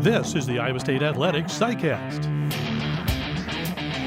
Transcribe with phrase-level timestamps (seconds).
[0.00, 2.24] This is the Iowa State Athletics SciCast.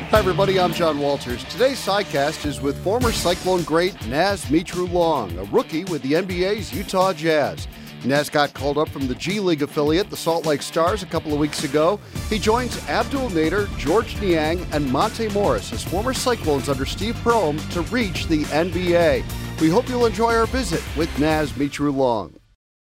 [0.10, 0.60] Hi, everybody.
[0.60, 1.44] I'm John Walters.
[1.46, 7.14] Today's SciCast is with former Cyclone great Naz Mitrou-Long, a rookie with the NBA's Utah
[7.14, 7.68] Jazz.
[8.06, 11.34] Naz got called up from the G League affiliate, the Salt Lake Stars, a couple
[11.34, 12.00] of weeks ago.
[12.30, 17.58] He joins Abdel Nader, George Niang, and Monte Morris as former Cyclones under Steve Prohm
[17.72, 19.24] to reach the NBA.
[19.62, 22.36] We hope you'll enjoy our visit with Naz Mitrou-Long.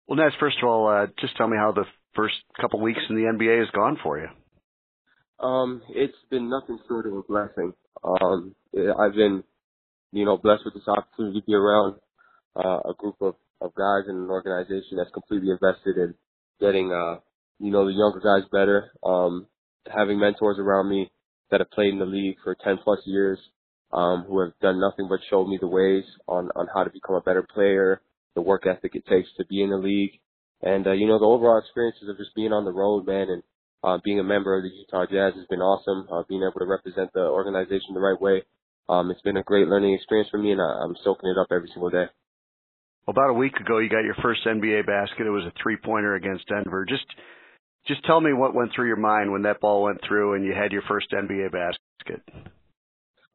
[0.07, 1.85] Well, Naz, first of all, uh, just tell me how the
[2.15, 4.27] first couple weeks in the NBA has gone for you.
[5.45, 7.73] Um, it's been nothing short of a blessing.
[8.03, 9.43] Um, I've been,
[10.11, 11.95] you know, blessed with this opportunity to be around
[12.55, 16.13] uh, a group of, of guys in an organization that's completely invested in
[16.59, 17.19] getting, uh,
[17.59, 18.91] you know, the younger guys better.
[19.03, 19.47] Um,
[19.93, 21.11] having mentors around me
[21.51, 23.37] that have played in the league for 10 plus years,
[23.91, 27.15] um, who have done nothing but show me the ways on, on how to become
[27.15, 28.01] a better player,
[28.35, 30.19] the work ethic it takes to be in the league,
[30.63, 33.43] and, uh, you know, the overall experiences of just being on the road, man, and
[33.83, 36.07] uh, being a member of the Utah Jazz has been awesome.
[36.09, 38.43] Uh, being able to represent the organization the right way,
[38.87, 41.47] um, it's been a great learning experience for me, and I, I'm soaking it up
[41.51, 42.05] every single day.
[43.07, 45.27] About a week ago, you got your first NBA basket.
[45.27, 46.85] It was a three-pointer against Denver.
[46.87, 47.05] Just,
[47.85, 50.53] just tell me what went through your mind when that ball went through and you
[50.53, 52.23] had your first NBA basket.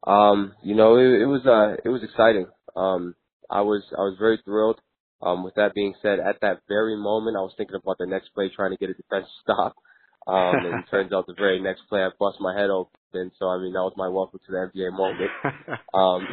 [0.07, 2.47] Um, you know, it, it was uh, it was exciting.
[2.75, 3.15] Um,
[3.49, 4.79] I was I was very thrilled.
[5.21, 8.29] Um, with that being said, at that very moment, I was thinking about the next
[8.33, 9.75] play, trying to get a defensive stop.
[10.27, 13.31] Um, and it turns out the very next play, I bust my head open.
[13.39, 15.31] So, I mean, that was my welcome to the NBA moment.
[15.93, 16.27] Um,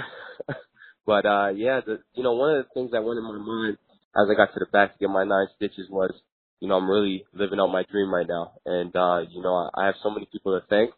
[1.06, 3.78] but, uh, yeah, the, you know, one of the things that went in my mind
[4.15, 6.12] as I got to the back to get my nine stitches was,
[6.61, 8.53] you know, I'm really living out my dream right now.
[8.67, 10.91] And, uh, you know, I, I have so many people to thank.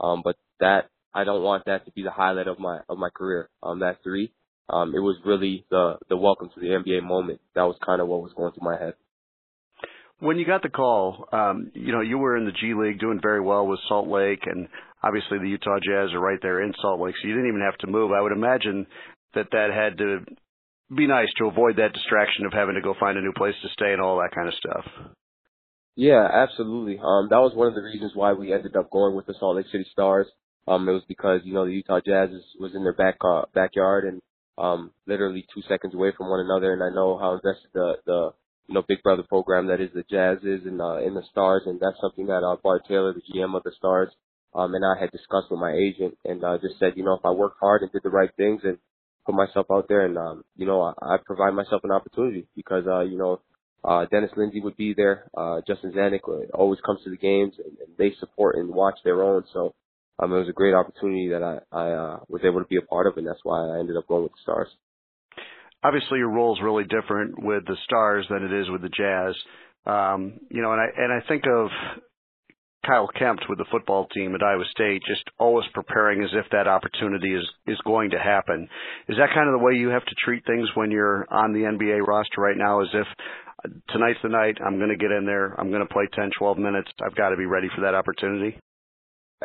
[0.00, 3.10] Um, but that, I don't want that to be the highlight of my, of my
[3.10, 3.50] career.
[3.62, 4.32] Um, that three
[4.68, 7.40] um, it was really the the welcome to the NBA moment.
[7.54, 8.94] That was kind of what was going through my head.
[10.18, 13.20] When you got the call, um, you know you were in the G League doing
[13.22, 14.68] very well with Salt Lake, and
[15.02, 17.78] obviously the Utah Jazz are right there in Salt Lake, so you didn't even have
[17.78, 18.12] to move.
[18.12, 18.86] I would imagine
[19.34, 20.24] that that had to
[20.94, 23.68] be nice to avoid that distraction of having to go find a new place to
[23.70, 24.84] stay and all that kind of stuff.
[25.96, 26.98] Yeah, absolutely.
[26.98, 29.56] Um, that was one of the reasons why we ended up going with the Salt
[29.56, 30.26] Lake City Stars.
[30.68, 33.42] Um, it was because you know the Utah Jazz is, was in their back uh,
[33.54, 34.20] backyard, and
[34.58, 36.72] um, literally two seconds away from one another.
[36.72, 38.30] And I know how invested the, the,
[38.68, 41.62] you know, Big Brother program that is the Jazz is in, uh, in the Stars.
[41.66, 44.10] And that's something that, uh, Bart Taylor, the GM of the Stars,
[44.54, 47.24] um, and I had discussed with my agent and, uh, just said, you know, if
[47.24, 48.78] I work hard and did the right things and
[49.26, 52.84] put myself out there and, um, you know, I, I provide myself an opportunity because,
[52.86, 53.40] uh, you know,
[53.84, 55.30] uh, Dennis Lindsey would be there.
[55.36, 56.20] Uh, Justin Zanik
[56.54, 59.44] always comes to the games and, and they support and watch their own.
[59.52, 59.74] So,
[60.18, 62.82] um, it was a great opportunity that I, I uh, was able to be a
[62.82, 64.68] part of, and that's why I ended up going with the Stars.
[65.84, 69.34] Obviously, your role is really different with the Stars than it is with the Jazz.
[69.86, 71.68] Um, you know, and I and I think of
[72.84, 76.66] Kyle Kempt with the football team at Iowa State, just always preparing as if that
[76.66, 78.68] opportunity is is going to happen.
[79.08, 81.60] Is that kind of the way you have to treat things when you're on the
[81.60, 82.80] NBA roster right now?
[82.80, 83.06] As if
[83.90, 86.58] tonight's the night, I'm going to get in there, I'm going to play 10, 12
[86.58, 88.58] minutes, I've got to be ready for that opportunity.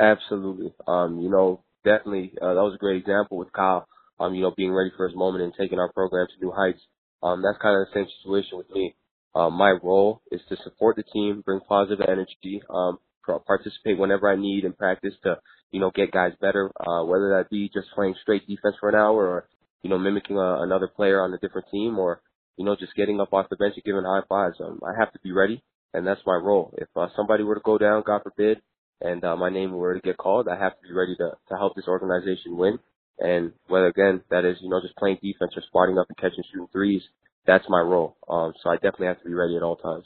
[0.02, 0.74] Absolutely.
[0.88, 3.88] Um, you know, definitely, uh, that was a great example with Kyle,
[4.20, 6.82] um, you know, being ready for his moment and taking our program to new heights.
[7.24, 8.96] Um, that's kind of the same situation with me.
[9.36, 13.00] Um, my role is to support the team, bring positive energy, um,
[13.48, 15.40] participate whenever I need in practice to,
[15.72, 18.96] you know, get guys better, uh, whether that be just playing straight defense for an
[18.96, 19.50] hour or,
[19.84, 22.22] you know, mimicking a, another player on a different team or,
[22.58, 24.58] you know, just getting up off the bench and giving high fives.
[24.62, 25.64] Um, I have to be ready,
[25.96, 26.76] and that's my role.
[26.78, 28.62] If uh, somebody were to go down, God forbid,
[29.02, 31.58] and uh, my name were to get called, I have to be ready to to
[31.58, 32.80] help this organization win.
[33.20, 36.44] And whether again that is you know just playing defense or spotting up and catching
[36.52, 37.02] shooting threes,
[37.46, 38.18] that's my role.
[38.30, 40.06] Um, so I definitely have to be ready at all times.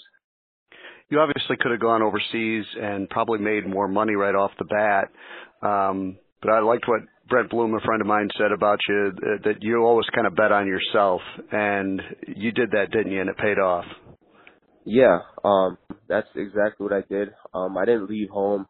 [1.09, 5.09] You obviously could have gone overseas and probably made more money right off the bat.
[5.61, 9.11] Um, but I liked what Brent Bloom, a friend of mine, said about you
[9.43, 13.21] that you always kind of bet on yourself, and you did that, didn't you?
[13.21, 13.85] And it paid off.
[14.83, 15.77] Yeah, um,
[16.07, 17.29] that's exactly what I did.
[17.53, 18.67] Um, I didn't leave home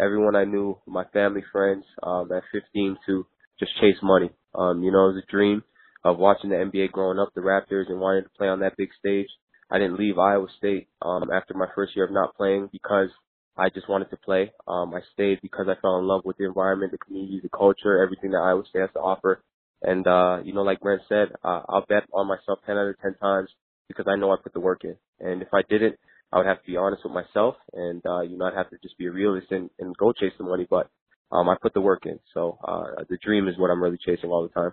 [0.00, 3.26] everyone I knew, my family, friends, um, at 15 to
[3.58, 4.30] just chase money.
[4.54, 5.62] Um, you know, it was a dream
[6.04, 8.90] of watching the NBA growing up, the Raptors, and wanting to play on that big
[8.98, 9.28] stage.
[9.70, 13.08] I didn't leave Iowa State um, after my first year of not playing because
[13.56, 14.52] I just wanted to play.
[14.68, 18.02] Um, I stayed because I fell in love with the environment, the community, the culture,
[18.02, 19.42] everything that Iowa State has to offer.
[19.82, 23.00] And uh, you know, like Brent said, uh, I'll bet on myself 10 out of
[23.00, 23.48] 10 times
[23.88, 24.96] because I know I put the work in.
[25.20, 25.96] And if I didn't,
[26.32, 28.78] I would have to be honest with myself, and uh, you know, I'd have to
[28.82, 30.66] just be a realist and, and go chase the money.
[30.68, 30.88] But
[31.30, 34.30] um, I put the work in, so uh, the dream is what I'm really chasing
[34.30, 34.72] all the time.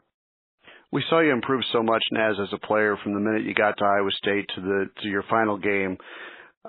[0.91, 3.77] We saw you improve so much, Naz, as a player from the minute you got
[3.77, 5.97] to Iowa State to the to your final game.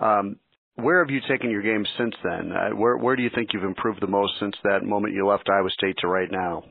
[0.01, 0.37] Um,
[0.77, 2.53] where have you taken your game since then?
[2.53, 5.49] Uh, where where do you think you've improved the most since that moment you left
[5.49, 6.65] Iowa State to right now?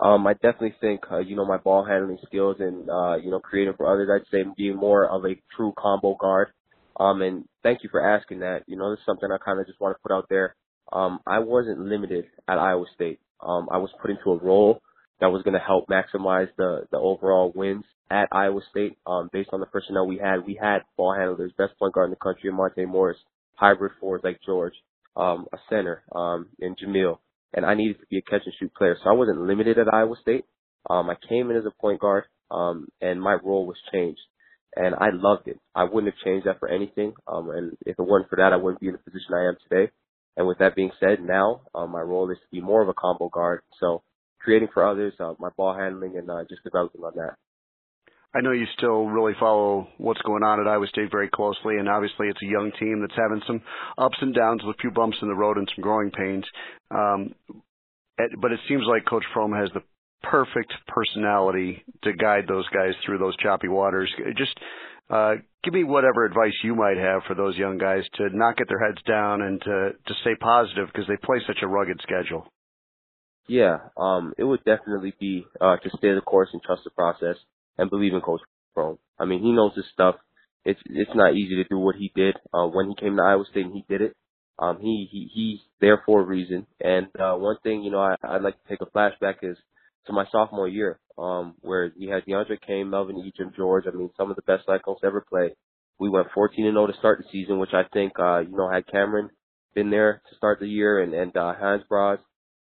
[0.00, 3.38] Um, I definitely think, uh, you know, my ball handling skills and, uh, you know,
[3.38, 6.48] creating for others, I'd say being more of a true combo guard.
[6.98, 8.64] Um, and thank you for asking that.
[8.66, 10.56] You know, is something I kind of just want to put out there.
[10.92, 13.20] Um, I wasn't limited at Iowa State.
[13.40, 14.80] Um, I was put into a role
[15.20, 19.50] that was going to help maximize the, the overall wins at Iowa State, um, based
[19.52, 20.46] on the personnel we had.
[20.46, 23.18] We had ball handlers, best point guard in the country, Monte Morris,
[23.54, 24.74] hybrid forwards like George,
[25.16, 27.18] um, a center, um, and Jameel
[27.54, 28.96] and I needed to be a catch and shoot player.
[29.02, 30.44] So I wasn't limited at Iowa State.
[30.88, 34.20] Um, I came in as a point guard, um, and my role was changed.
[34.76, 35.58] And I loved it.
[35.74, 37.12] I wouldn't have changed that for anything.
[37.26, 39.56] Um, and if it weren't for that, I wouldn't be in the position I am
[39.68, 39.90] today.
[40.36, 42.94] And with that being said, now um, my role is to be more of a
[42.94, 43.62] combo guard.
[43.80, 44.02] So
[44.40, 47.34] creating for others, uh, my ball handling, and uh, just developing on that.
[48.32, 51.88] I know you still really follow what's going on at Iowa State very closely, and
[51.88, 53.60] obviously it's a young team that's having some
[53.98, 56.44] ups and downs, with a few bumps in the road and some growing pains.
[56.92, 57.34] Um,
[58.40, 59.82] but it seems like Coach Prohm has the
[60.22, 64.12] perfect personality to guide those guys through those choppy waters.
[64.36, 64.58] Just
[65.08, 65.34] uh,
[65.64, 68.78] give me whatever advice you might have for those young guys to not get their
[68.78, 72.46] heads down and to to stay positive because they play such a rugged schedule.
[73.48, 77.36] Yeah, um, it would definitely be uh, to stay the course and trust the process
[77.78, 78.42] and believe in Coach
[78.76, 78.98] Prohm.
[79.18, 80.14] I mean, he knows his stuff.
[80.64, 83.44] It's it's not easy to do what he did uh, when he came to Iowa
[83.50, 84.16] State and he did it.
[84.58, 86.66] Um, he he he's there for a reason.
[86.80, 89.56] And uh, one thing you know I, I'd like to take a flashback is
[90.10, 93.84] to my sophomore year, um, where we had DeAndre Kane, Melvin Ejim, George.
[93.86, 95.50] I mean, some of the best Cyclones ever play.
[95.98, 98.70] We went 14 and 0 to start the season, which I think uh, you know
[98.70, 99.30] had Cameron
[99.74, 102.18] been there to start the year and and uh, Hans Brase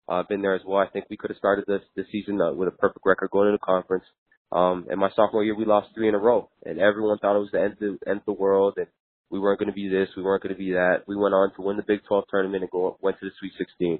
[0.08, 0.80] uh, been there as well.
[0.80, 3.48] I think we could have started this this season uh, with a perfect record going
[3.48, 4.06] into the conference.
[4.52, 7.40] Um, and my sophomore year, we lost three in a row, and everyone thought it
[7.40, 8.88] was the end of the, end of the world, and
[9.30, 11.04] we weren't going to be this, we weren't going to be that.
[11.08, 13.54] We went on to win the Big 12 tournament and go went to the Sweet
[13.60, 14.00] 16.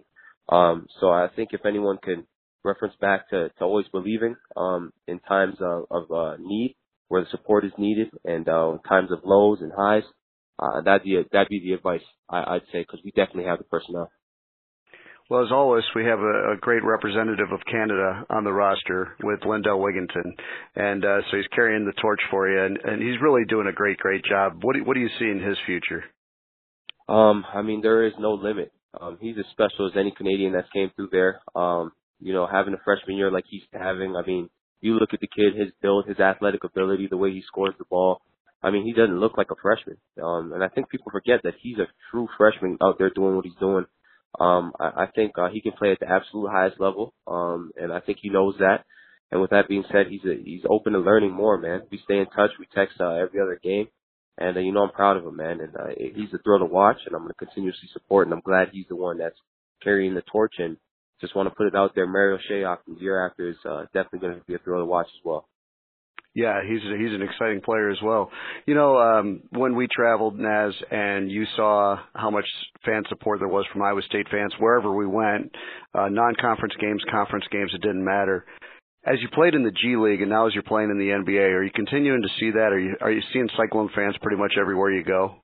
[0.52, 2.26] Um, so I think if anyone can
[2.64, 6.76] reference back to, to always believing um, in times of, of uh, need,
[7.08, 10.04] where the support is needed, and uh, times of lows and highs,
[10.60, 13.60] uh, that'd be a, that'd be the advice I, I'd say because we definitely have
[13.60, 14.12] the personnel.
[15.30, 19.46] Well, as always, we have a, a great representative of Canada on the roster with
[19.46, 20.34] Lindell Wigginton,
[20.76, 23.74] and uh, so he's carrying the torch for you, and, and he's really doing a
[23.74, 24.64] great, great job.
[24.64, 26.04] What do, what do you see in his future?
[27.08, 28.72] Um, I mean, there is no limit.
[29.00, 31.42] Um, he's as special as any Canadian that's came through there.
[31.56, 34.50] Um, you know, having a freshman year like he's having, I mean,
[34.82, 37.86] you look at the kid, his build, his athletic ability, the way he scores the
[37.86, 38.22] ball.
[38.62, 39.98] I mean, he doesn't look like a freshman.
[40.22, 43.46] Um, and I think people forget that he's a true freshman out there doing what
[43.46, 43.86] he's doing.
[44.40, 47.92] Um, I, I think uh, he can play at the absolute highest level, um, and
[47.92, 48.86] I think he knows that.
[49.32, 51.84] And with that being said, he's a, he's open to learning more, man.
[51.92, 52.52] We stay in touch.
[52.60, 53.88] We text uh, every other game,
[54.38, 55.60] and uh, you know I'm proud of him, man.
[55.62, 58.28] And uh, he's a thrill to watch, and I'm going to continuously support.
[58.28, 59.38] And I'm glad he's the one that's
[59.84, 60.56] carrying the torch.
[60.58, 60.78] And
[61.22, 64.20] just want to put it out there, Marial Shayok the year after is uh, definitely
[64.20, 65.48] going to be a thrill to watch as well.
[66.36, 68.30] Yeah, he's he's an exciting player as well.
[68.68, 72.46] You know, um, when we traveled, Naz, and you saw how much
[72.86, 75.52] fan support there was from Iowa State fans wherever we went,
[75.94, 78.46] uh, non-conference games, conference games, it didn't matter.
[79.06, 81.52] As you played in the G League and now as you're playing in the NBA,
[81.52, 82.72] are you continuing to see that?
[82.74, 85.36] Are you are you seeing Cyclone fans pretty much everywhere you go?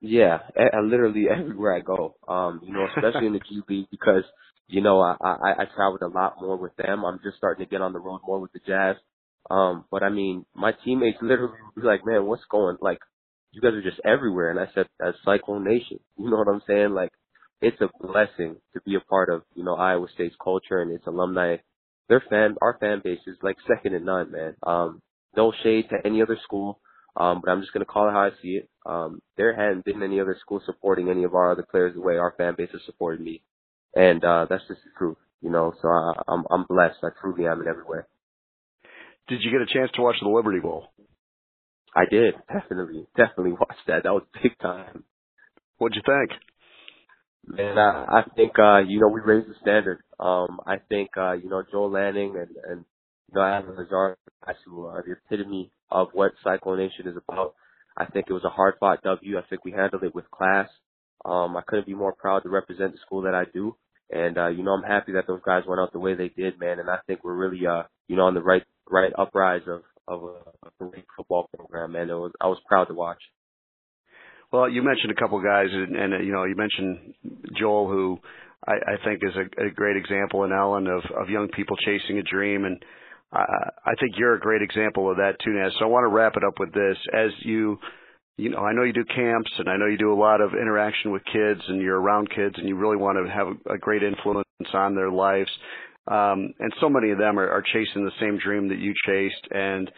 [0.00, 2.14] Yeah, I, I literally everywhere I go.
[2.28, 4.24] Um, you know, especially in the G League because
[4.68, 7.04] you know I, I I traveled a lot more with them.
[7.04, 8.96] I'm just starting to get on the road more with the Jazz.
[9.50, 12.98] Um, but I mean, my teammates literally would be like, man, what's going, like,
[13.52, 14.50] you guys are just everywhere.
[14.50, 16.90] And I said, as Cyclone Nation, you know what I'm saying?
[16.90, 17.10] Like,
[17.60, 21.06] it's a blessing to be a part of, you know, Iowa State's culture and its
[21.06, 21.56] alumni.
[22.08, 24.54] Their fan, our fan base is like second to none, man.
[24.62, 25.00] Um,
[25.36, 26.80] no shade to any other school.
[27.16, 28.68] Um, but I'm just going to call it how I see it.
[28.84, 32.16] Um, there hadn't been any other school supporting any of our other players the way
[32.18, 33.40] our fan base has supported me.
[33.94, 36.98] And, uh, that's just the truth, you know, so I, I'm, I'm blessed.
[37.02, 38.00] I truly am in every way.
[39.28, 40.88] Did you get a chance to watch the Liberty Bowl?
[41.94, 44.02] I did definitely, definitely watch that.
[44.02, 45.04] That was big time.
[45.78, 46.40] What'd you think?
[47.46, 50.02] Man, I, I think uh, you know we raised the standard.
[50.18, 52.84] Um, I think uh, you know Joel Lanning and and
[53.28, 57.54] you know Lazard guys who are the epitome of what Cyclone Nation is about.
[57.96, 59.38] I think it was a hard fought W.
[59.38, 60.68] I think we handled it with class.
[61.24, 63.76] Um, I couldn't be more proud to represent the school that I do.
[64.14, 66.58] And uh, you know, I'm happy that those guys went out the way they did,
[66.58, 66.78] man.
[66.78, 70.22] And I think we're really uh, you know, on the right right uprise of of
[70.22, 72.10] a, a great football program, man.
[72.10, 73.20] It was I was proud to watch.
[74.52, 77.14] Well, you mentioned a couple guys, and, and uh, you know, you mentioned
[77.58, 78.18] Joel, who
[78.66, 82.18] I, I think is a, a great example, and Allen of of young people chasing
[82.18, 82.82] a dream, and
[83.32, 83.44] I,
[83.84, 85.72] I think you're a great example of that too, Naz.
[85.78, 87.78] So I want to wrap it up with this: as you
[88.36, 90.54] you know, I know you do camps and I know you do a lot of
[90.54, 94.02] interaction with kids and you're around kids and you really want to have a great
[94.02, 95.50] influence on their lives.
[96.10, 99.46] Um, and so many of them are, are chasing the same dream that you chased.
[99.50, 99.90] And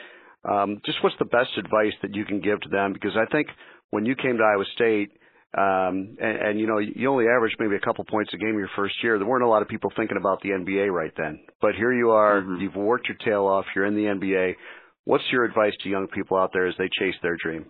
[0.44, 2.92] um, just what's the best advice that you can give to them?
[2.92, 3.48] Because I think
[3.90, 5.12] when you came to Iowa State,
[5.56, 8.68] um, and, and you know, you only averaged maybe a couple points a game your
[8.76, 9.18] first year.
[9.18, 11.40] There weren't a lot of people thinking about the NBA right then.
[11.62, 12.60] But here you are, mm-hmm.
[12.60, 14.56] you've worked your tail off, you're in the NBA.
[15.04, 17.64] What's your advice to young people out there as they chase their dream?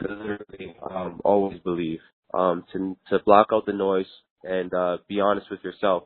[0.00, 2.00] Literally, um, always believe.
[2.32, 4.06] Um, to to block out the noise
[4.44, 6.04] and uh, be honest with yourself.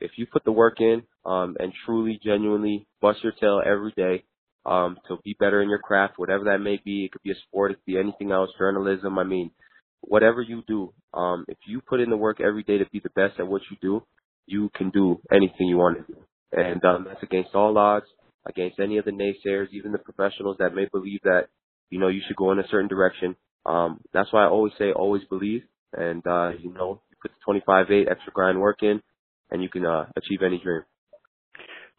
[0.00, 4.24] If you put the work in um, and truly, genuinely bust your tail every day
[4.66, 7.42] um, to be better in your craft, whatever that may be, it could be a
[7.48, 9.18] sport, it could be anything else, journalism.
[9.18, 9.50] I mean,
[10.00, 13.10] whatever you do, um, if you put in the work every day to be the
[13.10, 14.02] best at what you do,
[14.46, 16.18] you can do anything you want to do.
[16.52, 18.06] And um, that's against all odds,
[18.46, 21.48] against any of the naysayers, even the professionals that may believe that,
[21.90, 23.36] you know, you should go in a certain direction.
[23.66, 25.62] Um, that's why I always say always believe.
[25.96, 29.00] And, uh, you know, you put the 25-8 extra grind work in
[29.50, 30.82] and you can uh, achieve any dream.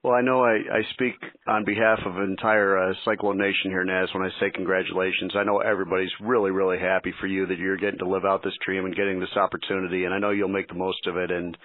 [0.06, 1.16] Well, I know I, I speak
[1.48, 5.34] on behalf of entire uh, Cyclone Nation here, Naz, when I say congratulations.
[5.36, 8.54] I know everybody's really, really happy for you that you're getting to live out this
[8.64, 11.32] dream and getting this opportunity, and I know you'll make the most of it.
[11.32, 11.58] And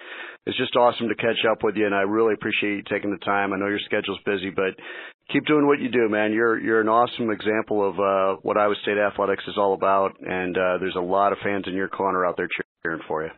[0.47, 3.23] it's just awesome to catch up with you, and I really appreciate you taking the
[3.23, 3.53] time.
[3.53, 4.73] I know your schedule's busy, but
[5.31, 6.33] keep doing what you do, man.
[6.33, 10.57] You're you're an awesome example of uh, what Iowa State athletics is all about, and
[10.57, 12.49] uh, there's a lot of fans in your corner out there
[12.81, 13.29] cheering for you.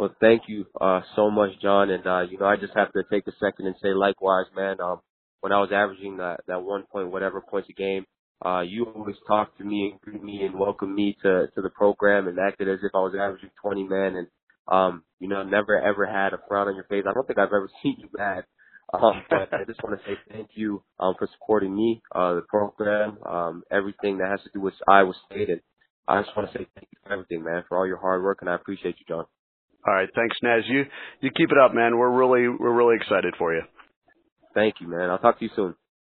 [0.00, 1.90] Well, thank you uh, so much, John.
[1.90, 4.80] And uh, you know, I just have to take a second and say likewise, man.
[4.80, 5.02] Um,
[5.40, 8.06] when I was averaging that that one point whatever points a game,
[8.42, 11.68] uh, you always talked to me and greeted me and welcomed me to to the
[11.68, 14.26] program and acted as if I was averaging 20 men and
[14.68, 17.04] um, you know, never ever had a frown on your face.
[17.06, 18.44] I don't think I've ever seen you mad.
[18.94, 22.42] Um, but I just want to say thank you um, for supporting me, uh, the
[22.48, 25.60] program, um, everything that has to do with Iowa State, and
[26.08, 28.38] I just want to say thank you for everything, man, for all your hard work,
[28.40, 29.26] and I appreciate you, John.
[29.86, 30.64] All right, thanks, Naz.
[30.68, 30.84] You
[31.20, 31.96] you keep it up, man.
[31.96, 33.62] We're really we're really excited for you.
[34.54, 35.10] Thank you, man.
[35.10, 35.74] I'll talk to you soon.